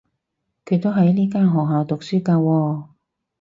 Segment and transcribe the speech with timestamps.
[0.65, 2.83] 佢都喺呢間學校讀書㗎喎